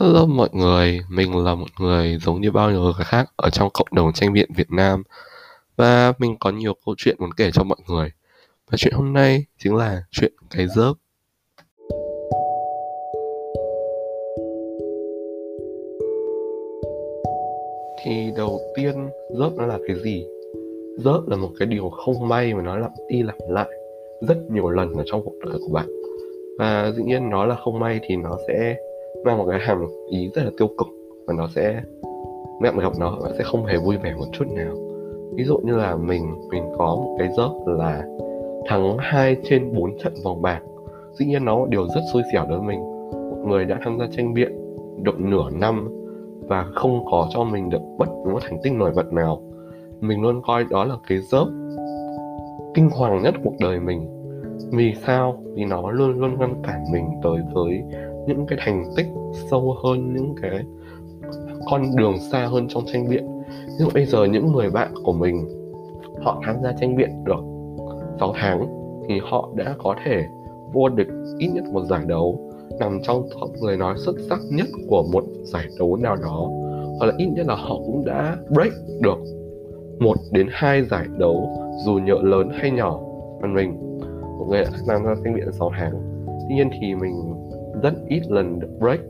Hello 0.00 0.26
mọi 0.26 0.48
người, 0.52 1.00
mình 1.10 1.44
là 1.44 1.54
một 1.54 1.66
người 1.80 2.18
giống 2.20 2.40
như 2.40 2.50
bao 2.50 2.70
nhiêu 2.70 2.80
người 2.80 2.92
khác 3.04 3.26
ở 3.36 3.50
trong 3.50 3.70
cộng 3.74 3.86
đồng 3.92 4.12
tranh 4.12 4.32
biện 4.32 4.50
Việt 4.56 4.70
Nam 4.70 5.02
và 5.76 6.12
mình 6.18 6.36
có 6.40 6.50
nhiều 6.50 6.74
câu 6.86 6.94
chuyện 6.98 7.16
muốn 7.18 7.30
kể 7.36 7.50
cho 7.52 7.64
mọi 7.64 7.78
người. 7.88 8.10
Và 8.70 8.76
chuyện 8.76 8.92
hôm 8.94 9.12
nay 9.12 9.44
chính 9.58 9.76
là 9.76 10.02
chuyện 10.10 10.32
cái 10.50 10.66
dớp. 10.76 10.96
Thì 18.04 18.30
đầu 18.36 18.60
tiên, 18.76 19.08
dớp 19.38 19.52
nó 19.56 19.66
là 19.66 19.78
cái 19.86 19.96
gì? 20.04 20.26
Dớp 20.98 21.28
là 21.28 21.36
một 21.36 21.50
cái 21.58 21.66
điều 21.66 21.90
không 21.90 22.28
may 22.28 22.54
mà 22.54 22.62
nó 22.62 22.78
lặp 22.78 22.90
đi 23.08 23.22
lặp 23.22 23.36
lại 23.48 23.68
rất 24.28 24.36
nhiều 24.50 24.70
lần 24.70 24.94
ở 24.94 25.04
trong 25.06 25.24
cuộc 25.24 25.38
đời 25.46 25.58
của 25.66 25.72
bạn. 25.72 25.86
Và 26.58 26.92
dĩ 26.96 27.02
nhiên 27.02 27.30
nó 27.30 27.46
là 27.46 27.56
không 27.64 27.78
may 27.78 28.00
thì 28.02 28.16
nó 28.16 28.38
sẽ 28.48 28.76
mang 29.24 29.38
một 29.38 29.46
cái 29.50 29.60
hàm 29.62 29.86
ý 30.10 30.30
rất 30.34 30.42
là 30.44 30.50
tiêu 30.58 30.68
cực 30.78 30.88
và 31.26 31.34
nó 31.34 31.48
sẽ, 31.54 31.82
mẹ 32.60 32.70
mình 32.70 32.80
gặp 32.80 32.92
nó 32.98 33.18
bạn 33.22 33.32
sẽ 33.38 33.44
không 33.44 33.64
hề 33.64 33.76
vui 33.76 33.96
vẻ 33.96 34.14
một 34.14 34.26
chút 34.32 34.44
nào. 34.48 34.74
Ví 35.34 35.44
dụ 35.44 35.58
như 35.58 35.76
là 35.76 35.96
mình 35.96 36.34
mình 36.50 36.64
có 36.78 36.86
một 36.86 37.16
cái 37.18 37.28
giấc 37.36 37.50
là 37.66 38.02
thắng 38.66 38.96
2 38.98 39.36
trên 39.44 39.74
4 39.74 39.98
trận 39.98 40.12
vòng 40.24 40.42
bảng 40.42 40.62
dĩ 41.12 41.26
nhiên 41.26 41.44
nó 41.44 41.66
điều 41.68 41.86
rất 41.88 42.00
xui 42.12 42.22
xẻo 42.32 42.46
đối 42.48 42.58
với 42.58 42.68
mình. 42.68 42.80
Một 43.30 43.46
người 43.46 43.64
đã 43.64 43.78
tham 43.84 43.98
gia 43.98 44.06
tranh 44.16 44.34
biện 44.34 44.52
được 45.02 45.20
nửa 45.20 45.50
năm 45.50 45.88
và 46.48 46.66
không 46.74 47.04
có 47.10 47.28
cho 47.30 47.44
mình 47.44 47.70
được 47.70 47.80
bất 47.98 48.08
cứ 48.24 48.30
một 48.30 48.42
thành 48.42 48.58
tích 48.62 48.72
nổi 48.72 48.92
bật 48.96 49.12
nào. 49.12 49.42
Mình 50.00 50.22
luôn 50.22 50.42
coi 50.46 50.64
đó 50.70 50.84
là 50.84 50.94
cái 51.08 51.18
giấc 51.18 51.46
kinh 52.74 52.90
hoàng 52.90 53.22
nhất 53.22 53.34
cuộc 53.44 53.54
đời 53.60 53.80
mình 53.80 54.21
vì 54.70 54.94
sao? 55.06 55.42
Vì 55.54 55.64
nó 55.64 55.90
luôn 55.90 56.20
luôn 56.20 56.38
ngăn 56.38 56.62
cản 56.62 56.84
mình 56.92 57.04
tới 57.22 57.38
với 57.52 57.82
những 58.26 58.46
cái 58.46 58.58
thành 58.62 58.84
tích 58.96 59.06
sâu 59.50 59.74
hơn, 59.84 60.14
những 60.14 60.34
cái 60.42 60.64
con 61.70 61.82
đường 61.96 62.18
xa 62.18 62.46
hơn 62.46 62.66
trong 62.68 62.82
tranh 62.86 63.08
biện. 63.08 63.26
Ví 63.48 63.74
dụ 63.78 63.88
bây 63.94 64.04
giờ 64.04 64.24
những 64.24 64.52
người 64.52 64.70
bạn 64.70 64.94
của 65.04 65.12
mình, 65.12 65.48
họ 66.22 66.42
tham 66.46 66.56
gia 66.62 66.72
tranh 66.72 66.96
biện 66.96 67.24
được 67.24 67.44
6 68.20 68.32
tháng 68.36 68.66
thì 69.08 69.20
họ 69.22 69.48
đã 69.54 69.74
có 69.78 69.96
thể 70.04 70.24
vô 70.72 70.88
địch 70.88 71.08
ít 71.38 71.48
nhất 71.54 71.64
một 71.72 71.84
giải 71.90 72.04
đấu, 72.06 72.50
nằm 72.80 72.98
trong 73.02 73.22
top 73.22 73.50
người 73.60 73.76
nói 73.76 73.94
xuất 73.98 74.16
sắc 74.28 74.38
nhất 74.50 74.66
của 74.88 75.04
một 75.12 75.24
giải 75.42 75.66
đấu 75.78 75.96
nào 75.96 76.16
đó. 76.16 76.50
Hoặc 76.98 77.06
là 77.06 77.12
ít 77.18 77.26
nhất 77.26 77.46
là 77.46 77.54
họ 77.54 77.76
cũng 77.86 78.04
đã 78.04 78.36
break 78.50 78.72
được 79.00 79.18
một 79.98 80.16
đến 80.32 80.46
hai 80.50 80.82
giải 80.82 81.06
đấu 81.18 81.48
dù 81.84 81.92
nhựa 81.92 82.22
lớn 82.22 82.48
hay 82.52 82.70
nhỏ. 82.70 83.00
Còn 83.42 83.54
mình 83.54 83.91
một 84.42 84.48
người 84.50 84.64
đã 84.64 84.70
tham 84.86 85.04
ra 85.04 85.14
tranh 85.24 85.34
biện 85.34 85.52
6 85.52 85.72
tháng 85.78 85.92
tuy 86.48 86.54
nhiên 86.54 86.70
thì 86.80 86.94
mình 86.94 87.34
rất 87.82 87.94
ít 88.08 88.22
lần 88.28 88.60
được 88.60 88.68
break, 88.80 89.00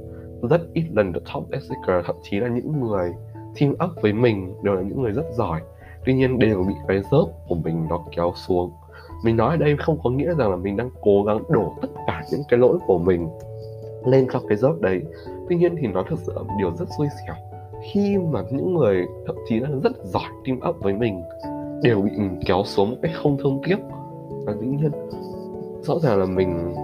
rất 0.42 0.60
ít 0.72 0.84
lần 0.92 1.12
được 1.12 1.22
top 1.34 1.44
seeker 1.50 2.06
thậm 2.06 2.16
chí 2.22 2.40
là 2.40 2.48
những 2.48 2.80
người 2.80 3.12
team 3.60 3.72
up 3.72 4.02
với 4.02 4.12
mình 4.12 4.54
đều 4.62 4.74
là 4.74 4.82
những 4.82 5.02
người 5.02 5.12
rất 5.12 5.24
giỏi. 5.36 5.60
Tuy 6.04 6.14
nhiên 6.14 6.38
đều 6.38 6.64
bị 6.68 6.74
cái 6.88 6.98
rớt 6.98 7.24
của 7.48 7.54
mình 7.54 7.86
nó 7.88 8.04
kéo 8.16 8.32
xuống. 8.46 8.70
Mình 9.24 9.36
nói 9.36 9.50
ở 9.50 9.56
đây 9.56 9.76
không 9.78 9.98
có 10.02 10.10
nghĩa 10.10 10.34
rằng 10.38 10.50
là 10.50 10.56
mình 10.56 10.76
đang 10.76 10.90
cố 11.00 11.22
gắng 11.22 11.42
đổ 11.48 11.72
tất 11.82 11.88
cả 12.06 12.22
những 12.32 12.42
cái 12.48 12.58
lỗi 12.58 12.78
của 12.86 12.98
mình 12.98 13.28
lên 14.06 14.26
cho 14.32 14.40
cái 14.48 14.58
rớt 14.58 14.80
đấy. 14.80 15.02
Tuy 15.48 15.56
nhiên 15.56 15.76
thì 15.80 15.86
nó 15.86 16.04
thực 16.08 16.18
sự 16.18 16.32
là 16.36 16.42
một 16.42 16.54
điều 16.58 16.76
rất 16.76 16.88
xui 16.98 17.06
xẻo. 17.26 17.34
Khi 17.92 18.18
mà 18.18 18.42
những 18.50 18.74
người 18.74 19.06
thậm 19.26 19.36
chí 19.48 19.60
là 19.60 19.68
rất 19.82 19.92
giỏi 20.04 20.30
team 20.46 20.60
up 20.68 20.76
với 20.82 20.94
mình 20.94 21.22
đều 21.82 22.00
bị 22.00 22.10
mình 22.16 22.40
kéo 22.46 22.62
xuống 22.64 22.90
một 22.90 22.96
cách 23.02 23.12
không 23.14 23.38
thương 23.38 23.60
tiếc 23.66 23.76
và 24.44 24.52
dĩ 24.52 24.66
nhiên, 24.66 24.90
rõ 25.82 25.94
ràng 25.98 26.18
là 26.18 26.26
mình 26.26 26.74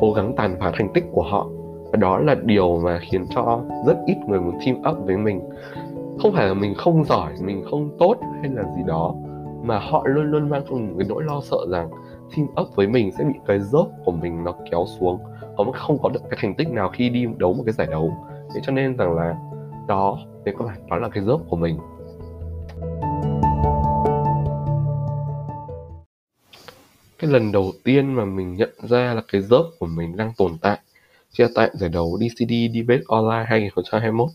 cố 0.00 0.12
gắng 0.12 0.34
tàn 0.36 0.56
phá 0.60 0.72
thành 0.78 0.88
tích 0.94 1.04
của 1.12 1.22
họ. 1.22 1.46
Và 1.92 1.96
đó 1.96 2.18
là 2.18 2.34
điều 2.34 2.80
mà 2.84 2.98
khiến 3.02 3.26
cho 3.34 3.60
rất 3.86 3.96
ít 4.06 4.16
người 4.26 4.40
muốn 4.40 4.58
team 4.66 4.76
up 4.90 5.06
với 5.06 5.16
mình. 5.16 5.40
Không 6.22 6.32
phải 6.32 6.48
là 6.48 6.54
mình 6.54 6.74
không 6.74 7.04
giỏi, 7.04 7.32
mình 7.40 7.64
không 7.70 7.90
tốt 7.98 8.16
hay 8.40 8.50
là 8.54 8.62
gì 8.76 8.82
đó, 8.86 9.14
mà 9.62 9.78
họ 9.78 10.02
luôn 10.06 10.30
luôn 10.30 10.48
mang 10.48 10.62
trong 10.68 10.86
mình 10.86 10.98
cái 10.98 11.06
nỗi 11.08 11.22
lo 11.22 11.40
sợ 11.40 11.56
rằng 11.70 11.90
team 12.36 12.48
up 12.60 12.76
với 12.76 12.86
mình 12.86 13.12
sẽ 13.18 13.24
bị 13.24 13.34
cái 13.46 13.60
dốc 13.60 13.88
của 14.04 14.12
mình 14.12 14.44
nó 14.44 14.54
kéo 14.70 14.84
xuống. 15.00 15.18
Họ 15.56 15.64
không 15.72 15.98
có 16.02 16.08
được 16.08 16.20
cái 16.30 16.38
thành 16.42 16.54
tích 16.54 16.70
nào 16.70 16.90
khi 16.92 17.08
đi 17.08 17.26
đấu 17.36 17.52
một 17.52 17.62
cái 17.66 17.72
giải 17.72 17.86
đấu. 17.90 18.12
Thế 18.54 18.60
cho 18.64 18.72
nên 18.72 18.96
rằng 18.96 19.14
là 19.14 19.36
đó, 19.88 20.18
thế 20.46 20.52
có 20.58 20.64
phải 20.66 20.76
đó 20.90 20.96
là 20.96 21.08
cái 21.08 21.24
dốc 21.24 21.40
của 21.48 21.56
mình. 21.56 21.78
Cái 27.22 27.30
lần 27.30 27.52
đầu 27.52 27.72
tiên 27.84 28.14
mà 28.14 28.24
mình 28.24 28.56
nhận 28.56 28.70
ra 28.82 29.14
là 29.14 29.22
cái 29.28 29.40
dớp 29.42 29.64
của 29.78 29.86
mình 29.86 30.16
đang 30.16 30.32
tồn 30.36 30.58
tại 30.60 30.78
chia 31.32 31.46
tại 31.54 31.70
giải 31.74 31.90
đấu 31.90 32.18
DCD 32.20 32.52
Debate 32.74 33.02
Online 33.08 33.44
2021 33.48 34.28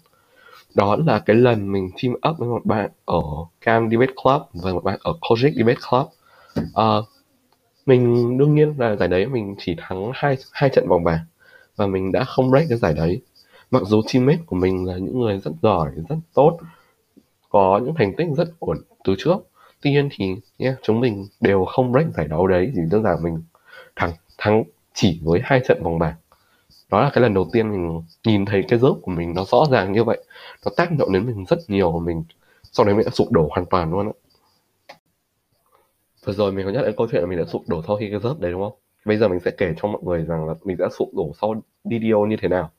đó 0.75 0.95
là 1.05 1.19
cái 1.19 1.35
lần 1.35 1.71
mình 1.71 1.89
team 2.03 2.13
up 2.13 2.37
với 2.37 2.49
một 2.49 2.65
bạn 2.65 2.89
ở 3.05 3.21
Cam 3.61 3.89
Debate 3.89 4.13
Club 4.23 4.41
và 4.53 4.73
một 4.73 4.83
bạn 4.83 4.99
ở 5.03 5.13
Kojic 5.21 5.53
Debate 5.55 5.79
Club. 5.89 6.07
Uh, 6.59 7.05
mình 7.85 8.37
đương 8.37 8.55
nhiên 8.55 8.73
là 8.77 8.95
giải 8.95 9.07
đấy 9.07 9.25
mình 9.25 9.55
chỉ 9.59 9.75
thắng 9.77 10.11
hai 10.13 10.37
hai 10.51 10.69
trận 10.69 10.87
vòng 10.87 11.03
bảng 11.03 11.25
và 11.75 11.87
mình 11.87 12.11
đã 12.11 12.23
không 12.23 12.51
break 12.51 12.65
cái 12.69 12.77
giải 12.77 12.93
đấy. 12.93 13.21
Mặc 13.71 13.83
dù 13.85 14.01
teammate 14.13 14.41
của 14.45 14.55
mình 14.55 14.85
là 14.85 14.97
những 14.97 15.19
người 15.19 15.39
rất 15.39 15.51
giỏi 15.61 15.91
rất 16.09 16.15
tốt 16.33 16.59
có 17.49 17.81
những 17.83 17.95
thành 17.97 18.15
tích 18.15 18.27
rất 18.37 18.47
ổn 18.59 18.77
từ 19.03 19.15
trước 19.17 19.37
tuy 19.81 19.91
nhiên 19.91 20.09
thì 20.11 20.35
yeah, 20.57 20.75
chúng 20.81 20.99
mình 20.99 21.27
đều 21.41 21.65
không 21.65 21.91
break 21.91 22.07
giải 22.17 22.27
đấu 22.27 22.47
đấy 22.47 22.71
chỉ 22.75 22.81
đơn 22.91 23.03
giản 23.03 23.23
mình 23.23 23.43
thắng 23.95 24.11
thắng 24.37 24.63
chỉ 24.93 25.19
với 25.23 25.39
hai 25.43 25.61
trận 25.67 25.83
vòng 25.83 25.99
bảng. 25.99 26.15
Đó 26.91 27.01
là 27.01 27.09
cái 27.13 27.21
lần 27.21 27.33
đầu 27.33 27.49
tiên 27.53 27.71
mình 27.71 28.01
nhìn 28.25 28.45
thấy 28.45 28.63
cái 28.67 28.79
dốc 28.79 28.97
của 29.01 29.11
mình 29.11 29.33
nó 29.35 29.43
rõ 29.43 29.65
ràng 29.71 29.93
như 29.93 30.03
vậy. 30.03 30.23
Nó 30.65 30.71
tác 30.77 30.91
động 30.97 31.13
đến 31.13 31.25
mình 31.25 31.45
rất 31.49 31.59
nhiều 31.67 31.91
và 31.91 31.99
mình 32.05 32.23
sau 32.63 32.85
đấy 32.85 32.95
mình 32.95 33.05
đã 33.05 33.11
sụp 33.11 33.31
đổ 33.31 33.47
hoàn 33.51 33.65
toàn 33.65 33.91
luôn 33.91 34.05
á. 34.05 34.13
Vừa 36.25 36.33
rồi 36.33 36.51
mình 36.51 36.65
có 36.65 36.71
nhắc 36.71 36.83
đến 36.85 36.93
câu 36.97 37.07
chuyện 37.11 37.21
là 37.21 37.27
mình 37.27 37.39
đã 37.39 37.45
sụp 37.45 37.61
đổ 37.67 37.81
sau 37.87 37.97
khi 37.97 38.09
cái 38.09 38.19
dốc 38.19 38.39
đấy 38.39 38.51
đúng 38.51 38.61
không? 38.61 38.79
Bây 39.05 39.17
giờ 39.17 39.27
mình 39.27 39.39
sẽ 39.45 39.51
kể 39.51 39.73
cho 39.81 39.87
mọi 39.87 40.01
người 40.05 40.25
rằng 40.25 40.47
là 40.47 40.53
mình 40.63 40.77
đã 40.77 40.89
sụp 40.97 41.09
đổ 41.13 41.31
sau 41.41 41.61
DDO 41.83 42.25
như 42.29 42.35
thế 42.41 42.47
nào. 42.47 42.71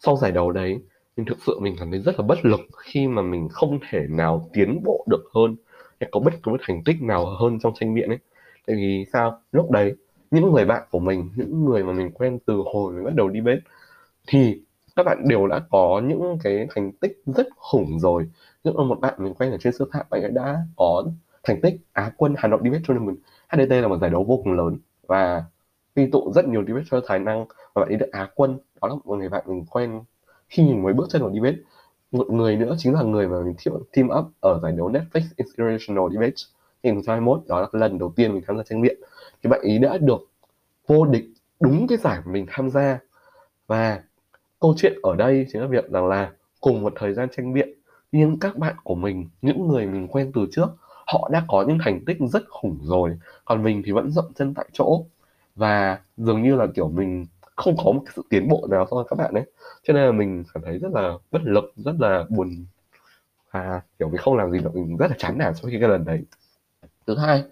Sau 0.00 0.16
giải 0.16 0.32
đấu 0.32 0.50
đấy 0.50 0.80
mình 1.16 1.26
thực 1.26 1.38
sự 1.46 1.58
mình 1.60 1.76
cảm 1.78 1.90
thấy 1.90 2.00
rất 2.00 2.18
là 2.18 2.26
bất 2.26 2.44
lực 2.44 2.60
khi 2.76 3.06
mà 3.06 3.22
mình 3.22 3.48
không 3.48 3.78
thể 3.90 4.06
nào 4.08 4.48
tiến 4.52 4.80
bộ 4.84 5.04
được 5.08 5.24
hơn 5.34 5.56
hay 6.00 6.08
có 6.12 6.20
bất 6.20 6.34
cứ 6.42 6.52
thành 6.66 6.84
tích 6.84 7.02
nào 7.02 7.26
hơn 7.26 7.58
trong 7.60 7.74
tranh 7.74 7.94
biện 7.94 8.08
ấy? 8.08 8.18
Tại 8.66 8.76
vì 8.76 9.06
sao? 9.12 9.40
Lúc 9.52 9.70
đấy, 9.70 9.94
những 10.30 10.52
người 10.52 10.64
bạn 10.64 10.82
của 10.90 10.98
mình, 10.98 11.30
những 11.36 11.64
người 11.64 11.84
mà 11.84 11.92
mình 11.92 12.10
quen 12.10 12.38
từ 12.46 12.62
hồi 12.74 12.92
mình 12.92 13.04
bắt 13.04 13.14
đầu 13.14 13.28
đi 13.28 13.40
bếp 13.40 13.58
thì 14.26 14.62
các 14.96 15.02
bạn 15.02 15.28
đều 15.28 15.46
đã 15.46 15.60
có 15.70 16.02
những 16.04 16.38
cái 16.44 16.66
thành 16.74 16.92
tích 16.92 17.22
rất 17.26 17.46
khủng 17.56 18.00
rồi. 18.00 18.28
Nhưng 18.64 18.76
mà 18.76 18.84
một 18.84 19.00
bạn 19.00 19.14
mình 19.18 19.34
quen 19.34 19.50
ở 19.50 19.58
trên 19.60 19.72
sư 19.72 19.90
phạm 19.92 20.06
bạn 20.10 20.22
ấy 20.22 20.30
đã 20.30 20.58
có 20.76 21.04
thành 21.44 21.60
tích, 21.60 21.74
Á, 21.92 22.12
quân 22.16 22.34
Hà 22.38 22.48
Nội 22.48 22.60
Debate 22.64 22.82
Tournament 22.88 23.16
HDT 23.48 23.70
là 23.70 23.88
một 23.88 23.98
giải 23.98 24.10
đấu 24.10 24.24
vô 24.24 24.40
cùng 24.44 24.52
lớn. 24.52 24.78
Và 25.06 25.44
quy 25.96 26.06
tụ 26.12 26.32
rất 26.34 26.48
nhiều 26.48 26.64
debater 26.66 27.04
tài 27.08 27.18
năng, 27.18 27.44
và 27.74 27.80
bạn 27.80 27.88
ấy 27.88 27.96
được 27.96 28.12
Á 28.12 28.28
quân. 28.34 28.58
Đó 28.82 28.88
là 28.88 28.94
một 29.04 29.16
người 29.16 29.28
bạn 29.28 29.44
mình 29.46 29.64
quen 29.70 30.00
khi 30.48 30.62
mình 30.62 30.82
mới 30.82 30.94
bước 30.94 31.06
chân 31.10 31.22
vào 31.22 31.32
debate 31.34 31.56
một 32.12 32.30
người 32.30 32.56
nữa 32.56 32.74
chính 32.78 32.94
là 32.94 33.02
người 33.02 33.28
mà 33.28 33.40
mình 33.40 33.54
thiệu 33.58 33.80
team 33.92 34.08
up 34.18 34.26
ở 34.40 34.60
giải 34.62 34.72
đấu 34.72 34.90
Netflix 34.90 35.22
Inspirational 35.36 36.04
Debate 36.12 36.36
2021 36.82 37.40
đó 37.46 37.60
là 37.60 37.68
lần 37.72 37.98
đầu 37.98 38.12
tiên 38.16 38.32
mình 38.32 38.42
tham 38.46 38.56
gia 38.56 38.62
tranh 38.62 38.80
biện. 38.80 38.96
Thì 39.42 39.50
bạn 39.50 39.60
ý 39.62 39.78
đã 39.78 39.98
được 39.98 40.20
vô 40.86 41.04
địch 41.04 41.24
đúng 41.60 41.86
cái 41.86 41.98
giải 41.98 42.18
mà 42.24 42.32
mình 42.32 42.46
tham 42.48 42.70
gia. 42.70 42.98
Và 43.66 44.02
câu 44.60 44.74
chuyện 44.76 44.92
ở 45.02 45.16
đây 45.16 45.46
chính 45.52 45.62
là 45.62 45.68
việc 45.68 45.90
rằng 45.90 46.06
là 46.06 46.32
cùng 46.60 46.82
một 46.82 46.92
thời 46.96 47.14
gian 47.14 47.28
tranh 47.36 47.52
biện, 47.52 47.68
nhưng 48.12 48.38
các 48.38 48.56
bạn 48.56 48.74
của 48.84 48.94
mình, 48.94 49.28
những 49.42 49.68
người 49.68 49.86
mình 49.86 50.08
quen 50.08 50.32
từ 50.34 50.46
trước, 50.52 50.68
họ 51.06 51.28
đã 51.32 51.44
có 51.48 51.64
những 51.68 51.78
thành 51.84 52.04
tích 52.06 52.16
rất 52.20 52.42
khủng 52.48 52.78
rồi. 52.82 53.18
Còn 53.44 53.62
mình 53.62 53.82
thì 53.84 53.92
vẫn 53.92 54.10
dậm 54.10 54.24
chân 54.34 54.54
tại 54.54 54.66
chỗ. 54.72 55.04
Và 55.56 55.98
dường 56.16 56.42
như 56.42 56.54
là 56.54 56.66
kiểu 56.74 56.88
mình 56.88 57.26
không 57.58 57.76
có 57.76 57.92
một 57.92 58.02
cái 58.06 58.12
sự 58.16 58.22
tiến 58.30 58.48
bộ 58.48 58.66
nào 58.70 58.86
so 58.90 58.96
với 58.96 59.04
các 59.10 59.16
bạn 59.18 59.34
ấy. 59.34 59.44
Cho 59.82 59.94
nên 59.94 60.06
là 60.06 60.12
mình 60.12 60.44
cảm 60.54 60.62
thấy 60.62 60.78
rất 60.78 60.92
là 60.92 61.12
bất 61.30 61.42
lực, 61.44 61.72
rất 61.76 61.94
là 61.98 62.24
buồn. 62.28 62.64
Và 63.50 63.80
kiểu 63.98 64.08
mình 64.08 64.20
không 64.20 64.36
làm 64.36 64.50
gì 64.50 64.58
được 64.58 64.76
mình 64.76 64.96
rất 64.96 65.06
là 65.10 65.16
chán 65.18 65.38
nản 65.38 65.54
sau 65.54 65.70
khi 65.70 65.76
cái 65.80 65.88
lần 65.88 66.04
đấy. 66.04 66.22
Thứ 67.06 67.16
hai, 67.16 67.42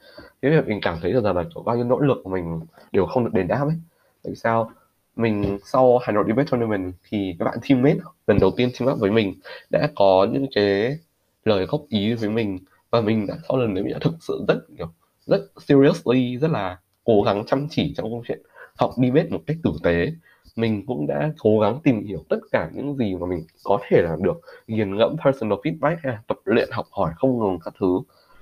cái 0.42 0.50
việc 0.50 0.66
mình 0.68 0.80
cảm 0.82 0.98
thấy 1.02 1.12
rằng 1.12 1.36
là 1.36 1.44
kiểu 1.54 1.62
bao 1.62 1.76
nhiêu 1.76 1.84
nỗ 1.84 1.98
lực 1.98 2.18
của 2.24 2.30
mình 2.30 2.60
đều 2.92 3.06
không 3.06 3.24
được 3.24 3.30
đền 3.34 3.48
đáp 3.48 3.64
ấy. 3.64 3.76
Tại 4.22 4.30
vì 4.30 4.36
sao? 4.36 4.70
Mình 5.16 5.58
sau 5.64 5.98
Hà 5.98 6.12
Nội 6.12 6.24
Debate 6.26 6.48
Tournament 6.50 6.94
thì 7.08 7.36
các 7.38 7.44
bạn 7.44 7.58
teammate, 7.68 7.98
lần 8.26 8.38
đầu 8.40 8.50
tiên 8.56 8.70
team 8.78 8.92
up 8.92 8.98
với 8.98 9.10
mình, 9.10 9.34
đã 9.70 9.88
có 9.96 10.26
những 10.32 10.46
cái 10.54 10.98
lời 11.44 11.66
góp 11.66 11.80
ý 11.88 12.14
với 12.14 12.30
mình 12.30 12.58
và 12.90 13.00
mình 13.00 13.26
đã 13.26 13.34
sau 13.48 13.58
lần 13.58 13.74
đấy 13.74 13.84
mình 13.84 13.92
đã 13.92 13.98
thực 14.02 14.14
sự 14.20 14.44
rất, 14.48 14.58
kiểu, 14.78 14.88
rất 15.26 15.40
seriously, 15.66 16.36
rất 16.36 16.50
là 16.50 16.78
cố 17.04 17.22
gắng 17.22 17.44
chăm 17.46 17.66
chỉ 17.70 17.94
trong 17.96 18.10
công 18.10 18.22
chuyện 18.28 18.40
học 18.78 18.90
debate 18.96 19.28
một 19.30 19.40
cách 19.46 19.56
tử 19.62 19.72
tế, 19.82 20.12
mình 20.56 20.86
cũng 20.86 21.06
đã 21.06 21.32
cố 21.38 21.58
gắng 21.60 21.80
tìm 21.84 22.06
hiểu 22.06 22.24
tất 22.28 22.38
cả 22.52 22.70
những 22.74 22.96
gì 22.96 23.14
mà 23.14 23.26
mình 23.26 23.44
có 23.64 23.78
thể 23.88 24.02
làm 24.02 24.22
được. 24.22 24.40
Nghiền 24.66 24.96
ngẫm 24.96 25.16
personal 25.24 25.58
feedback 25.58 25.96
hay 26.02 26.16
tập 26.26 26.38
luyện, 26.44 26.68
học 26.72 26.86
hỏi 26.90 27.12
không 27.16 27.38
ngừng 27.38 27.58
các 27.64 27.74
thứ. 27.80 28.00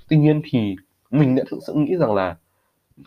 Tuy 0.08 0.16
nhiên 0.16 0.42
thì 0.50 0.76
mình 1.10 1.34
đã 1.34 1.42
thực 1.50 1.58
sự 1.66 1.72
nghĩ 1.74 1.96
rằng 1.96 2.14
là 2.14 2.36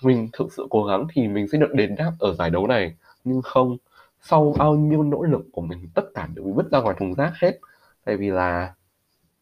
mình 0.02 0.30
thực 0.34 0.54
sự 0.54 0.68
cố 0.70 0.84
gắng 0.84 1.08
thì 1.14 1.28
mình 1.28 1.48
sẽ 1.48 1.58
được 1.58 1.74
đền 1.74 1.96
đáp 1.96 2.12
ở 2.20 2.34
giải 2.34 2.50
đấu 2.50 2.68
này. 2.68 2.94
Nhưng 3.24 3.42
không, 3.42 3.78
sau 4.22 4.56
bao 4.58 4.76
nhiêu 4.76 5.04
nỗ 5.04 5.24
lực 5.24 5.46
của 5.52 5.62
mình, 5.62 5.90
tất 5.96 6.04
cả 6.14 6.28
đều 6.36 6.46
bị 6.46 6.52
vứt 6.56 6.72
ra 6.72 6.80
ngoài 6.80 6.96
thùng 7.00 7.14
rác 7.14 7.34
hết. 7.42 7.60
Tại 8.06 8.18
vì 8.18 8.30
là 8.30 8.74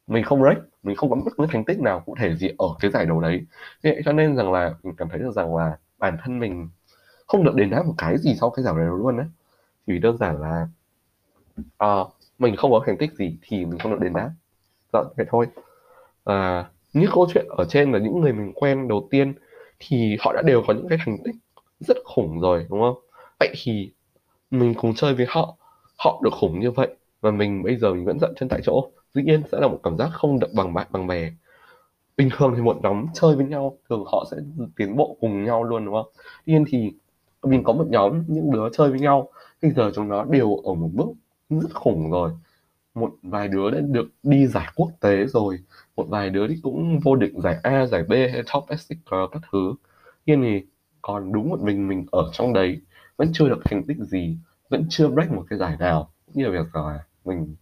mình 0.08 0.24
không 0.24 0.42
break, 0.42 0.58
mình 0.84 0.96
không 0.96 1.10
có 1.10 1.16
bất 1.16 1.32
cứ 1.38 1.46
thành 1.50 1.66
tích 1.66 1.80
nào 1.80 2.04
cụ 2.06 2.16
thể 2.20 2.36
gì 2.36 2.48
ở 2.58 2.68
cái 2.80 2.92
giải 2.92 3.06
đấu 3.06 3.20
đấy. 3.22 3.42
Vậy 3.84 4.02
cho 4.06 4.12
nên 4.12 4.36
rằng 4.36 4.52
là 4.52 4.74
mình 4.84 4.96
cảm 4.96 5.10
thấy 5.10 5.20
được 5.20 5.32
rằng 5.32 5.56
là 5.56 5.78
bản 5.98 6.18
thân 6.24 6.40
mình 6.40 6.70
không 7.28 7.44
được 7.44 7.56
đền 7.56 7.70
đáp 7.70 7.84
một 7.86 7.94
cái 7.98 8.18
gì 8.18 8.36
sau 8.40 8.50
cái 8.50 8.64
giải 8.66 8.74
đấu 8.78 8.96
luôn 8.96 9.18
á. 9.18 9.26
Chỉ 9.88 9.94
vì 9.94 10.00
đơn 10.00 10.18
giản 10.18 10.42
là 10.42 10.68
uh, 11.84 12.08
mình 12.40 12.56
không 12.56 12.72
có 12.72 12.84
thành 12.86 12.98
tích 12.98 13.14
gì 13.14 13.38
thì 13.42 13.66
mình 13.66 13.80
không 13.80 13.92
được 13.92 14.00
đền 14.02 14.14
đáp. 14.14 14.32
Dạ 14.94 15.00
vậy 15.18 15.26
thôi. 15.30 15.48
Ờ, 16.24 16.36
à, 16.36 16.70
như 16.94 17.08
câu 17.14 17.28
chuyện 17.34 17.46
ở 17.50 17.66
trên 17.66 17.92
là 17.92 18.00
những 18.00 18.22
người 18.22 18.34
mình 18.34 18.52
quen 18.56 18.88
đầu 18.88 19.08
tiên 19.12 19.34
thì 19.80 20.18
họ 20.20 20.34
đã 20.34 20.42
đều 20.42 20.64
có 20.68 20.74
những 20.74 20.90
cái 20.90 20.98
thành 21.06 21.18
tích 21.24 21.36
rất 21.80 21.98
khủng 22.06 22.40
rồi 22.40 22.66
đúng 22.70 22.82
không? 22.82 22.96
Vậy 23.40 23.54
thì 23.64 23.92
mình 24.52 24.74
cùng 24.74 24.94
chơi 24.96 25.16
với 25.16 25.26
họ 25.30 25.56
họ 25.98 26.22
được 26.24 26.34
khủng 26.34 26.60
như 26.60 26.72
vậy 26.72 26.96
và 27.22 27.32
mình 27.32 27.64
bây 27.64 27.76
giờ 27.76 27.94
mình 27.94 28.06
vẫn 28.06 28.20
dậm 28.20 28.34
chân 28.36 28.50
tại 28.50 28.60
chỗ. 28.64 28.90
Dĩ 29.14 29.24
nhiên 29.24 29.42
sẽ 29.52 29.58
là 29.62 29.68
một 29.68 29.80
cảm 29.84 29.98
giác 29.98 30.10
không 30.14 30.40
được 30.40 30.54
bằng 30.56 30.74
bạn 30.74 30.88
bằng 30.92 31.08
bè. 31.08 31.32
Bình 32.18 32.30
thường 32.38 32.54
thì 32.56 32.62
một 32.62 32.78
nhóm 32.84 33.06
chơi 33.14 33.36
với 33.36 33.46
nhau 33.46 33.78
thường 33.90 34.04
họ 34.06 34.26
sẽ 34.32 34.38
tiến 34.78 34.96
bộ 34.96 35.18
cùng 35.20 35.44
nhau 35.44 35.64
luôn 35.64 35.86
đúng 35.86 35.94
không? 35.94 36.12
Tuy 36.46 36.54
nhiên 36.54 36.66
thì 36.68 36.92
mình 37.46 37.64
có 37.64 37.74
một 37.74 37.88
nhóm 37.90 38.24
những 38.28 38.52
đứa 38.52 38.70
chơi 38.74 38.90
với 38.90 39.00
nhau 39.00 39.30
bây 39.62 39.72
giờ 39.72 39.92
chúng 39.96 40.08
nó 40.08 40.24
đều 40.24 40.56
ở 40.56 40.74
một 40.74 40.90
mức 40.94 41.14
rất 41.50 41.74
khủng 41.74 42.12
rồi. 42.12 42.32
Một 42.96 43.12
vài 43.24 43.48
đứa 43.48 43.72
đã 43.72 43.80
được 43.80 44.08
đi 44.24 44.48
giải 44.48 44.68
quốc 44.76 44.92
tế 45.00 45.26
rồi, 45.26 45.60
một 45.96 46.06
vài 46.10 46.30
đứa 46.30 46.48
thì 46.48 46.56
cũng 46.64 47.00
vô 47.00 47.16
địch 47.16 47.32
giải 47.36 47.58
A, 47.64 47.86
giải 47.86 48.04
B 48.04 48.12
hay 48.12 48.42
top 48.54 48.80
sticker 48.80 49.20
các 49.32 49.42
thứ. 49.52 49.74
Nhưng 50.26 50.42
thì 50.42 50.62
còn 51.02 51.32
đúng 51.32 51.50
một 51.50 51.60
mình 51.62 51.88
mình 51.88 52.06
ở 52.12 52.30
trong 52.34 52.54
đấy, 52.54 52.82
vẫn 53.18 53.30
chưa 53.34 53.50
được 53.50 53.60
thành 53.66 53.84
tích 53.84 53.98
gì, 54.00 54.38
vẫn 54.70 54.86
chưa 54.90 55.08
break 55.08 55.32
một 55.32 55.44
cái 55.50 55.60
giải 55.60 55.78
nào. 55.80 56.10
Như 56.34 56.46
là 56.46 56.52
việc 56.52 56.76
là 56.76 57.00
mình 57.26 57.56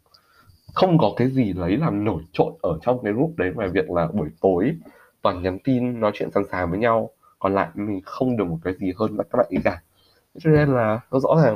không 0.74 0.98
có 0.98 1.14
cái 1.18 1.30
gì 1.30 1.54
lấy 1.54 1.78
làm 1.78 2.04
nổi 2.04 2.24
trội 2.32 2.54
ở 2.62 2.80
trong 2.82 3.04
cái 3.04 3.14
group 3.14 3.34
đấy, 3.38 3.52
ngoài 3.56 3.70
việc 3.70 3.92
là 3.92 4.08
buổi 4.08 4.30
tối 4.42 4.76
toàn 5.22 5.44
nhắn 5.44 5.60
tin, 5.64 6.00
nói 6.00 6.12
chuyện 6.14 6.32
sẵn 6.32 6.44
sàng 6.52 6.70
với 6.72 6.80
nhau 6.80 7.10
còn 7.44 7.56
lại 7.56 7.70
mình 7.76 8.02
không 8.06 8.38
được 8.38 8.46
một 8.46 8.58
cái 8.64 8.74
gì 8.80 8.94
hơn 8.98 9.18
các 9.18 9.38
bạn 9.38 9.46
ý 9.50 9.58
cả. 9.64 9.82
Cho 10.40 10.50
nên 10.50 10.70
là 10.70 11.00
nó 11.12 11.20
rõ 11.20 11.30
ràng, 11.44 11.56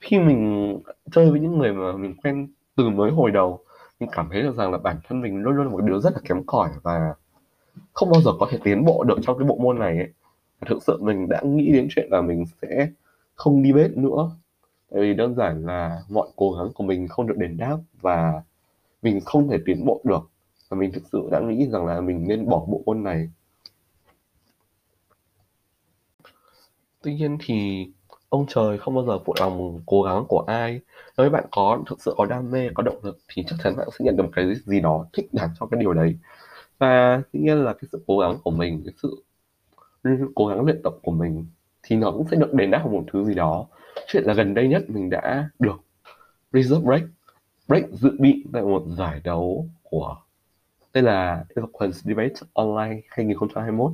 khi 0.00 0.18
mình 0.18 0.74
chơi 1.12 1.30
với 1.30 1.40
những 1.40 1.58
người 1.58 1.72
mà 1.72 1.92
mình 1.92 2.14
quen 2.22 2.48
từ 2.76 2.90
mới 2.90 3.10
hồi 3.10 3.30
đầu, 3.30 3.60
mình 4.00 4.08
cảm 4.12 4.28
thấy 4.32 4.42
được 4.42 4.56
rằng 4.56 4.72
là 4.72 4.78
bản 4.78 4.96
thân 5.08 5.20
mình 5.20 5.42
luôn 5.42 5.54
luôn 5.54 5.66
là 5.66 5.72
một 5.72 5.80
đứa 5.80 6.00
rất 6.00 6.12
là 6.14 6.20
kém 6.28 6.46
cỏi 6.46 6.70
và 6.82 7.14
không 7.92 8.10
bao 8.10 8.20
giờ 8.22 8.30
có 8.40 8.46
thể 8.50 8.58
tiến 8.64 8.84
bộ 8.84 9.04
được 9.04 9.18
trong 9.22 9.38
cái 9.38 9.48
bộ 9.48 9.56
môn 9.56 9.78
này 9.78 9.96
ấy. 9.96 10.08
thực 10.66 10.82
sự 10.82 10.98
mình 11.02 11.28
đã 11.28 11.40
nghĩ 11.44 11.72
đến 11.72 11.88
chuyện 11.90 12.08
là 12.10 12.20
mình 12.20 12.44
sẽ 12.62 12.88
không 13.34 13.62
đi 13.62 13.72
bếp 13.72 13.96
nữa. 13.96 14.30
Tại 14.90 15.00
vì 15.00 15.14
đơn 15.14 15.34
giản 15.34 15.66
là 15.66 16.02
mọi 16.08 16.28
cố 16.36 16.52
gắng 16.52 16.68
của 16.74 16.84
mình 16.84 17.08
không 17.08 17.26
được 17.26 17.36
đền 17.36 17.56
đáp 17.56 17.78
và 18.00 18.42
mình 19.02 19.20
không 19.24 19.48
thể 19.48 19.58
tiến 19.66 19.84
bộ 19.84 20.00
được. 20.04 20.30
Và 20.68 20.76
mình 20.76 20.92
thực 20.92 21.02
sự 21.12 21.28
đã 21.30 21.40
nghĩ 21.40 21.68
rằng 21.70 21.86
là 21.86 22.00
mình 22.00 22.24
nên 22.28 22.48
bỏ 22.48 22.64
bộ 22.68 22.82
môn 22.86 23.02
này 23.02 23.30
tuy 27.02 27.14
nhiên 27.14 27.38
thì 27.44 27.86
ông 28.28 28.46
trời 28.48 28.78
không 28.78 28.94
bao 28.94 29.04
giờ 29.04 29.18
phụ 29.24 29.34
lòng 29.40 29.80
cố 29.86 30.02
gắng 30.02 30.24
của 30.28 30.44
ai. 30.46 30.80
Nếu 31.18 31.30
bạn 31.30 31.44
có 31.50 31.82
thực 31.86 32.02
sự 32.02 32.14
có 32.16 32.26
đam 32.26 32.50
mê, 32.50 32.68
có 32.74 32.82
động 32.82 32.98
lực 33.02 33.18
thì 33.28 33.44
chắc 33.46 33.56
chắn 33.64 33.76
bạn 33.76 33.88
sẽ 33.98 34.04
nhận 34.04 34.16
được 34.16 34.22
một 34.22 34.30
cái 34.36 34.54
gì 34.54 34.80
đó 34.80 35.06
thích 35.12 35.28
đáng 35.32 35.48
cho 35.60 35.66
cái 35.66 35.80
điều 35.80 35.92
đấy. 35.92 36.16
Và 36.78 37.22
tuy 37.32 37.40
nhiên 37.40 37.64
là 37.64 37.72
cái 37.72 37.88
sự 37.92 38.04
cố 38.06 38.18
gắng 38.18 38.36
của 38.44 38.50
mình, 38.50 38.82
cái 38.84 38.94
sự 39.02 39.24
cố 40.34 40.46
gắng 40.46 40.64
luyện 40.64 40.80
tập 40.84 40.94
của 41.02 41.12
mình 41.12 41.46
thì 41.82 41.96
nó 41.96 42.10
cũng 42.10 42.26
sẽ 42.30 42.36
được 42.36 42.54
đền 42.54 42.70
đáp 42.70 42.86
một 42.90 43.04
thứ 43.12 43.24
gì 43.24 43.34
đó. 43.34 43.66
Chuyện 44.06 44.24
là 44.24 44.34
gần 44.34 44.54
đây 44.54 44.68
nhất 44.68 44.90
mình 44.90 45.10
đã 45.10 45.50
được 45.58 45.76
reserve 46.52 46.80
break 46.86 47.02
break 47.68 47.84
dự 47.90 48.10
bị 48.18 48.44
tại 48.52 48.62
một 48.62 48.82
giải 48.98 49.20
đấu 49.24 49.66
của 49.82 50.16
đây 50.92 51.02
là 51.02 51.44
Eloquence 51.56 51.98
Debate 52.04 52.34
Online 52.52 53.00
2021 53.08 53.92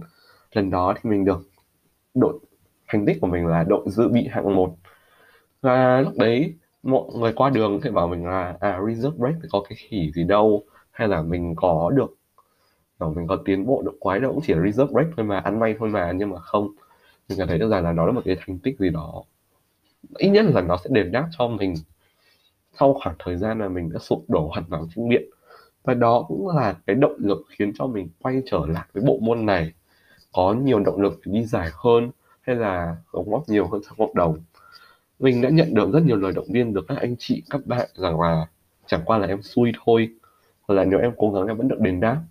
lần 0.53 0.71
đó 0.71 0.95
thì 0.97 1.11
mình 1.11 1.25
được 1.25 1.49
đội 2.15 2.39
thành 2.95 3.07
tích 3.07 3.19
của 3.21 3.27
mình 3.27 3.47
là 3.47 3.65
đội 3.69 3.85
dự 3.87 4.09
bị 4.09 4.29
hạng 4.31 4.55
1 4.55 4.77
và 5.61 6.01
lúc 6.01 6.13
đấy, 6.17 6.55
mọi 6.83 7.05
người 7.15 7.33
qua 7.33 7.51
đường 7.51 7.81
thì 7.83 7.91
bảo 7.91 8.09
mình 8.09 8.27
là 8.27 8.57
à 8.61 8.81
reserve 8.89 9.17
break 9.19 9.35
thì 9.43 9.49
có 9.53 9.63
cái 9.69 9.77
khỉ 9.77 10.13
gì 10.15 10.25
đâu, 10.25 10.65
hay 10.91 11.09
là 11.09 11.23
mình 11.23 11.55
có 11.57 11.91
được 11.95 12.17
mình 13.15 13.27
có 13.27 13.37
tiến 13.45 13.67
bộ 13.67 13.83
được 13.83 13.97
quái 14.01 14.21
đâu 14.21 14.33
cũng 14.33 14.43
chỉ 14.47 14.55
là 14.55 14.63
reserve 14.65 14.93
break 14.93 15.07
thôi 15.17 15.27
mà, 15.27 15.39
ăn 15.39 15.59
may 15.59 15.75
thôi 15.79 15.89
mà, 15.89 16.13
nhưng 16.13 16.31
mà 16.31 16.39
không. 16.41 16.69
Mình 17.29 17.39
cảm 17.39 17.49
thấy 17.49 17.59
được 17.59 17.71
rằng 17.71 17.85
là 17.85 17.93
nó 17.93 18.07
là 18.07 18.13
một 18.13 18.21
cái 18.25 18.37
thành 18.47 18.59
tích 18.59 18.79
gì 18.79 18.91
đó, 18.91 19.23
ít 20.19 20.29
nhất 20.29 20.45
là 20.49 20.61
nó 20.61 20.77
sẽ 20.77 20.91
đền 20.93 21.13
đáp 21.13 21.29
cho 21.39 21.49
mình 21.49 21.75
sau 22.79 22.95
khoảng 22.95 23.17
thời 23.19 23.37
gian 23.37 23.59
là 23.59 23.69
mình 23.69 23.93
đã 23.93 23.99
sụp 23.99 24.25
đổ 24.29 24.49
hoàn 24.49 24.65
toàn 24.71 24.87
trên 24.95 25.09
điện 25.09 25.23
và 25.85 25.95
đó 25.95 26.25
cũng 26.29 26.49
là 26.49 26.77
cái 26.87 26.97
động 26.97 27.17
lực 27.19 27.39
khiến 27.59 27.73
cho 27.79 27.87
mình 27.87 28.09
quay 28.23 28.43
trở 28.47 28.67
lại 28.67 28.85
với 28.93 29.03
bộ 29.07 29.19
môn 29.23 29.47
này. 29.47 29.73
Có 30.33 30.53
nhiều 30.53 30.81
động 30.81 31.01
lực 31.01 31.21
để 31.25 31.33
đi 31.33 31.45
giải 31.45 31.69
hơn 31.73 32.11
hay 32.47 32.57
là 32.57 32.97
đóng 33.13 33.31
góp 33.31 33.49
nhiều 33.49 33.67
hơn 33.67 33.83
trong 33.89 33.99
cộng 33.99 34.15
đồng? 34.15 34.39
Mình 35.19 35.43
đã 35.43 35.49
nhận 35.49 35.75
được 35.75 35.93
rất 35.93 36.03
nhiều 36.03 36.17
lời 36.17 36.33
động 36.33 36.47
viên 36.49 36.75
từ 36.75 36.81
các 36.89 36.99
anh 36.99 37.15
chị, 37.19 37.43
các 37.51 37.67
bạn 37.67 37.89
rằng 37.95 38.21
là 38.21 38.47
chẳng 38.87 39.03
qua 39.05 39.19
là 39.19 39.27
em 39.27 39.43
xui 39.43 39.73
thôi, 39.85 40.09
hoặc 40.63 40.75
là 40.75 40.85
nếu 40.85 41.01
em 41.01 41.13
cố 41.17 41.33
gắng 41.33 41.47
em 41.47 41.57
vẫn 41.57 41.69
được 41.69 41.81
đền 41.81 42.01
đáp. 42.01 42.23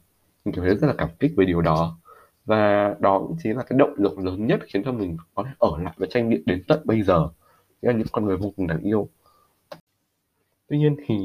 Mình 0.45 0.55
cảm 0.55 0.65
thấy 0.65 0.75
rất 0.75 0.87
là 0.87 0.93
cảm 0.97 1.09
kích 1.19 1.31
về 1.37 1.45
điều 1.45 1.61
đó. 1.61 1.97
Và 2.45 2.95
đó 2.99 3.19
cũng 3.19 3.37
chính 3.43 3.57
là 3.57 3.63
cái 3.63 3.79
động 3.79 3.93
lực 3.97 4.19
lớn 4.19 4.47
nhất 4.47 4.59
khiến 4.67 4.83
cho 4.83 4.91
mình 4.91 5.17
có 5.35 5.43
thể 5.43 5.51
ở 5.59 5.77
lại 5.83 5.93
và 5.97 6.07
tranh 6.09 6.29
điện 6.29 6.41
đến 6.45 6.63
tận 6.67 6.81
bây 6.83 7.01
giờ. 7.01 7.29
Là 7.81 7.93
những 7.93 8.07
con 8.11 8.25
người 8.25 8.37
vô 8.37 8.53
cùng 8.57 8.67
đáng 8.67 8.81
yêu. 8.81 9.09
Tuy 10.67 10.77
nhiên 10.77 10.95
thì 11.05 11.15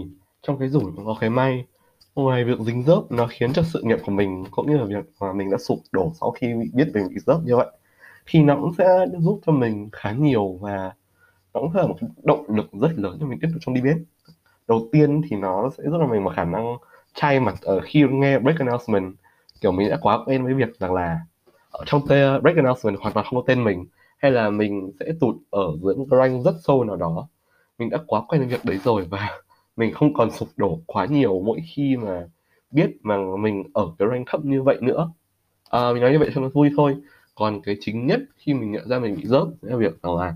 trong 0.43 0.59
cái 0.59 0.69
rủi 0.69 0.85
cũng 0.97 1.07
có 1.07 1.17
cái 1.21 1.31
may. 1.31 1.67
Ngoài 2.15 2.45
việc 2.45 2.59
dính 2.67 2.83
dớp 2.83 3.13
nó 3.13 3.27
khiến 3.31 3.53
cho 3.53 3.63
sự 3.63 3.83
nghiệp 3.83 3.99
của 4.07 4.13
mình, 4.13 4.45
cũng 4.51 4.71
như 4.71 4.77
là 4.77 4.85
việc 4.85 5.11
mà 5.21 5.33
mình 5.33 5.51
đã 5.51 5.59
sụp 5.59 5.79
đổ 5.93 6.13
sau 6.21 6.31
khi 6.31 6.55
bị 6.55 6.71
biết 6.75 6.91
mình 6.95 7.09
bị 7.09 7.17
dớp 7.27 7.41
như 7.45 7.57
vậy 7.57 7.67
thì 8.29 8.43
nó 8.43 8.57
cũng 8.61 8.75
sẽ 8.79 9.07
giúp 9.19 9.41
cho 9.47 9.53
mình 9.53 9.89
khá 9.93 10.13
nhiều 10.13 10.59
và 10.61 10.93
nó 11.55 11.61
cũng 11.61 11.77
là 11.77 11.87
một 11.87 11.97
động 12.25 12.45
lực 12.49 12.67
rất 12.73 12.93
lớn 12.97 13.17
cho 13.21 13.27
mình 13.27 13.39
tiếp 13.43 13.49
tục 13.53 13.59
trong 13.63 13.75
đi 13.75 13.81
biết 13.81 13.97
đầu 14.69 14.89
tiên 14.93 15.23
thì 15.31 15.37
nó 15.37 15.71
sẽ 15.79 15.85
giúp 15.85 15.99
cho 16.01 16.07
mình 16.07 16.25
một 16.25 16.33
khả 16.37 16.45
năng 16.45 16.77
chay 17.15 17.41
mặt 17.41 17.55
ở 17.63 17.81
khi 17.85 18.05
nghe 18.11 18.39
break 18.39 18.59
announcement. 18.59 19.15
Kiểu 19.61 19.73
mình 19.73 19.91
đã 19.91 19.99
quá 20.03 20.19
quen 20.27 20.45
với 20.45 20.55
việc 20.55 20.79
rằng 20.79 20.95
là 20.95 21.21
ở 21.71 21.85
trong 21.87 22.03
tên 22.09 22.23
ờ, 22.23 22.41
break 22.41 22.57
announcement 22.57 22.99
hoàn 23.01 23.15
toàn 23.15 23.27
không 23.31 23.41
có 23.41 23.45
tên 23.47 23.65
mình 23.65 23.87
hay 24.19 24.31
là 24.31 24.51
mình 24.51 24.93
sẽ 25.01 25.07
tụt 25.21 25.37
ở 25.51 25.63
dưới 25.83 25.95
một 25.95 26.07
rank 26.11 26.45
rất 26.45 26.55
sâu 26.65 26.85
nào 26.85 26.97
đó. 26.97 27.29
Mình 27.79 27.91
đã 27.91 27.99
quá 28.07 28.23
quen 28.29 28.41
với 28.41 28.51
việc 28.51 28.65
đấy 28.65 28.79
rồi 28.85 29.07
và 29.11 29.41
mình 29.77 29.95
không 29.95 30.15
còn 30.15 30.31
sụp 30.31 30.49
đổ 30.57 30.81
quá 30.87 31.07
nhiều 31.07 31.43
mỗi 31.47 31.61
khi 31.75 31.97
mà 31.97 32.29
biết 32.71 32.91
mà 33.03 33.17
mình 33.39 33.65
ở 33.75 33.87
cái 33.99 34.09
rank 34.11 34.27
thấp 34.31 34.45
như 34.45 34.63
vậy 34.63 34.77
nữa. 34.81 35.11
À, 35.71 35.93
mình 35.93 36.03
nói 36.03 36.13
như 36.13 36.19
vậy 36.19 36.31
cho 36.35 36.41
nó 36.41 36.49
vui 36.49 36.71
thôi 36.77 36.97
còn 37.39 37.61
cái 37.61 37.77
chính 37.81 38.07
nhất 38.07 38.21
khi 38.37 38.55
mình 38.55 38.73
nhận 38.73 38.89
ra 38.89 38.99
mình 38.99 39.17
bị 39.17 39.23
rớt 39.27 39.47
là 39.63 39.77
việc 39.77 40.03
rằng 40.03 40.17
là 40.17 40.35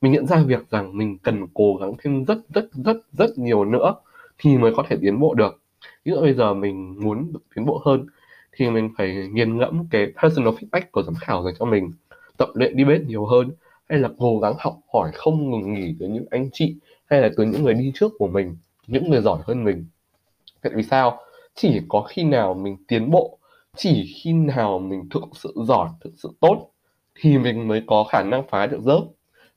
mình 0.00 0.12
nhận 0.12 0.26
ra 0.26 0.42
việc 0.46 0.70
rằng 0.70 0.98
mình 0.98 1.18
cần 1.18 1.46
cố 1.54 1.76
gắng 1.80 1.92
thêm 2.02 2.24
rất 2.24 2.38
rất 2.54 2.64
rất 2.72 2.96
rất 3.12 3.38
nhiều 3.38 3.64
nữa 3.64 3.94
thì 4.38 4.56
mới 4.56 4.72
có 4.76 4.84
thể 4.88 4.96
tiến 5.00 5.20
bộ 5.20 5.34
được. 5.34 5.60
Ví 6.04 6.12
dụ 6.12 6.20
bây 6.20 6.34
giờ 6.34 6.54
mình 6.54 6.96
muốn 7.00 7.32
được 7.32 7.40
tiến 7.54 7.66
bộ 7.66 7.82
hơn 7.84 8.06
thì 8.52 8.70
mình 8.70 8.90
phải 8.98 9.28
nghiền 9.32 9.56
ngẫm 9.58 9.86
cái 9.90 10.12
personal 10.22 10.54
feedback 10.54 10.82
của 10.92 11.02
giám 11.02 11.14
khảo 11.14 11.44
dành 11.44 11.54
cho 11.58 11.64
mình, 11.64 11.92
tập 12.36 12.48
luyện 12.54 12.76
đi 12.76 12.84
bếp 12.84 13.00
nhiều 13.00 13.26
hơn, 13.26 13.50
hay 13.88 13.98
là 13.98 14.08
cố 14.18 14.38
gắng 14.38 14.54
học 14.58 14.78
hỏi 14.92 15.10
không 15.14 15.50
ngừng 15.50 15.74
nghỉ 15.74 15.94
từ 16.00 16.08
những 16.08 16.24
anh 16.30 16.48
chị, 16.52 16.76
hay 17.06 17.20
là 17.20 17.30
từ 17.36 17.44
những 17.44 17.64
người 17.64 17.74
đi 17.74 17.92
trước 17.94 18.12
của 18.18 18.28
mình, 18.28 18.56
những 18.86 19.10
người 19.10 19.22
giỏi 19.22 19.38
hơn 19.46 19.64
mình. 19.64 19.84
Tại 20.62 20.72
vì 20.76 20.82
sao? 20.82 21.18
Chỉ 21.54 21.80
có 21.88 22.02
khi 22.08 22.24
nào 22.24 22.54
mình 22.54 22.76
tiến 22.88 23.10
bộ 23.10 23.38
chỉ 23.76 24.14
khi 24.22 24.32
nào 24.32 24.78
mình 24.78 25.08
thực 25.10 25.22
sự 25.34 25.52
giỏi, 25.56 25.88
thực 26.00 26.12
sự 26.16 26.28
tốt, 26.40 26.70
thì 27.20 27.38
mình 27.38 27.68
mới 27.68 27.82
có 27.86 28.04
khả 28.04 28.22
năng 28.22 28.48
phá 28.48 28.66
được 28.66 28.80
dớp 28.82 29.02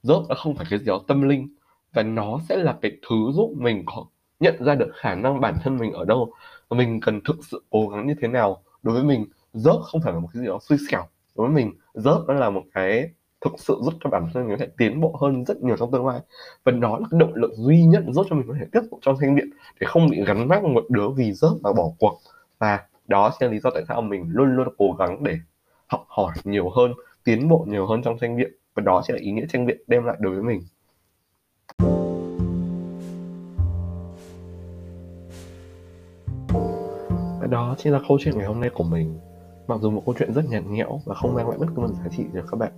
dớp 0.03 0.21
nó 0.29 0.35
không 0.35 0.55
phải 0.55 0.65
cái 0.69 0.79
gì 0.79 0.85
đó 0.85 1.01
tâm 1.07 1.21
linh, 1.21 1.49
và 1.93 2.03
nó 2.03 2.39
sẽ 2.49 2.55
là 2.55 2.77
cái 2.81 2.91
thứ 3.09 3.15
giúp 3.33 3.53
mình 3.57 3.83
có, 3.85 4.05
nhận 4.39 4.55
ra 4.59 4.75
được 4.75 4.91
khả 4.93 5.15
năng 5.15 5.41
bản 5.41 5.57
thân 5.63 5.77
mình 5.77 5.91
ở 5.93 6.05
đâu. 6.05 6.33
Và 6.69 6.77
mình 6.77 6.99
cần 6.99 7.21
thực 7.25 7.45
sự 7.45 7.63
cố 7.69 7.87
gắng 7.87 8.07
như 8.07 8.13
thế 8.21 8.27
nào 8.27 8.63
đối 8.83 8.95
với 8.95 9.03
mình. 9.03 9.25
Dớp 9.53 9.75
không 9.81 10.01
phải 10.01 10.13
là 10.13 10.19
một 10.19 10.27
cái 10.33 10.41
gì 10.41 10.47
đó 10.47 10.59
xui 10.61 10.77
xẻo 10.91 11.05
đối 11.35 11.47
với 11.47 11.55
mình. 11.55 11.73
Rớt 11.93 12.17
nó 12.27 12.33
là 12.33 12.49
một 12.49 12.63
cái 12.73 13.09
thực 13.41 13.53
sự 13.57 13.79
giúp 13.81 13.93
cho 14.03 14.09
bản 14.09 14.27
thân 14.33 14.47
mình 14.47 14.57
có 14.57 14.65
thể 14.65 14.71
tiến 14.77 15.01
bộ 15.01 15.17
hơn 15.21 15.45
rất 15.45 15.63
nhiều 15.63 15.77
trong 15.77 15.91
tương 15.91 16.07
lai. 16.07 16.19
Và 16.63 16.71
đó 16.71 16.97
là 16.99 17.07
cái 17.11 17.19
động 17.19 17.35
lực 17.35 17.51
duy 17.55 17.85
nhất 17.85 18.03
giúp 18.07 18.25
cho 18.29 18.35
mình 18.35 18.47
có 18.47 18.53
thể 18.59 18.65
tiếp 18.71 18.81
tục 18.91 18.99
trong 19.01 19.15
thanh 19.21 19.35
điện 19.35 19.49
để 19.79 19.87
không 19.87 20.09
bị 20.09 20.23
gắn 20.25 20.47
mắc 20.47 20.63
một 20.63 20.85
đứa 20.89 21.09
vì 21.09 21.33
rớt 21.33 21.51
mà 21.61 21.73
bỏ 21.73 21.83
cuộc. 21.99 22.19
Và 22.59 22.79
đó 23.11 23.31
sẽ 23.39 23.45
là 23.45 23.51
lý 23.51 23.59
do 23.59 23.69
tại 23.73 23.83
sao 23.87 24.01
mình 24.01 24.25
luôn 24.29 24.55
luôn 24.55 24.67
cố 24.77 24.95
gắng 24.99 25.23
để 25.23 25.37
học 25.87 26.05
hỏi 26.07 26.33
nhiều 26.43 26.69
hơn, 26.69 26.93
tiến 27.23 27.49
bộ 27.49 27.65
nhiều 27.69 27.87
hơn 27.87 28.01
trong 28.03 28.17
tranh 28.17 28.37
biện 28.37 28.51
và 28.75 28.83
đó 28.83 29.01
sẽ 29.07 29.13
là 29.13 29.19
ý 29.19 29.31
nghĩa 29.31 29.45
tranh 29.49 29.65
biện 29.65 29.77
đem 29.87 30.03
lại 30.03 30.17
đối 30.19 30.33
với 30.33 30.43
mình. 30.43 30.61
Và 37.39 37.47
đó 37.49 37.75
chính 37.77 37.93
là 37.93 37.99
câu 38.07 38.17
chuyện 38.21 38.37
ngày 38.37 38.47
hôm 38.47 38.59
nay 38.59 38.69
của 38.73 38.83
mình. 38.83 39.19
Mặc 39.67 39.79
dù 39.81 39.89
một 39.89 40.03
câu 40.05 40.15
chuyện 40.19 40.33
rất 40.33 40.45
nhạt 40.49 40.63
nhẽo 40.65 40.99
và 41.05 41.15
không 41.15 41.33
mang 41.33 41.49
lại 41.49 41.57
bất 41.57 41.67
cứ 41.75 41.81
một 41.81 41.87
giá 41.87 42.09
trị 42.17 42.23
cho 42.33 42.41
các 42.51 42.57
bạn, 42.57 42.71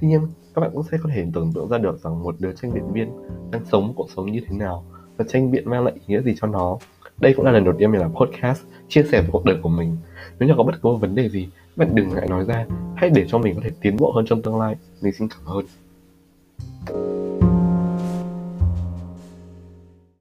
tuy 0.00 0.08
nhiên, 0.08 0.20
các 0.54 0.60
bạn 0.60 0.70
cũng 0.74 0.82
sẽ 0.82 0.98
có 1.02 1.10
thể 1.14 1.26
tưởng 1.34 1.52
tượng 1.54 1.68
ra 1.68 1.78
được 1.78 1.98
rằng 1.98 2.22
một 2.22 2.34
đứa 2.38 2.52
tranh 2.52 2.72
biện 2.74 2.92
viên 2.92 3.12
đang 3.50 3.64
sống 3.64 3.92
cuộc 3.96 4.10
sống 4.16 4.32
như 4.32 4.40
thế 4.48 4.56
nào 4.56 4.84
và 5.16 5.24
tranh 5.28 5.50
biện 5.50 5.70
mang 5.70 5.84
lại 5.84 5.94
ý 5.94 6.00
nghĩa 6.06 6.22
gì 6.22 6.34
cho 6.40 6.46
nó 6.46 6.78
đây 7.20 7.34
cũng 7.34 7.44
là 7.44 7.52
lần 7.52 7.64
đầu 7.64 7.74
tiên 7.78 7.92
mình 7.92 8.00
làm 8.00 8.14
podcast, 8.14 8.62
chia 8.88 9.02
sẻ 9.02 9.22
về 9.22 9.28
cuộc 9.32 9.44
đời 9.44 9.56
của 9.62 9.68
mình. 9.68 9.96
Nếu 10.38 10.48
như 10.48 10.54
có 10.56 10.62
bất 10.62 10.74
cứ 10.82 10.88
một 10.88 10.96
vấn 10.96 11.14
đề 11.14 11.28
gì 11.28 11.48
bạn 11.76 11.94
đừng 11.94 12.08
ngại 12.14 12.26
nói 12.28 12.44
ra. 12.44 12.66
Hãy 12.96 13.10
để 13.10 13.26
cho 13.28 13.38
mình 13.38 13.54
có 13.54 13.60
thể 13.64 13.70
tiến 13.80 13.96
bộ 13.96 14.12
hơn 14.12 14.24
trong 14.28 14.42
tương 14.42 14.58
lai. 14.58 14.76
Mình 15.02 15.12
xin 15.12 15.28
cảm 15.28 15.44
ơn. 15.44 17.19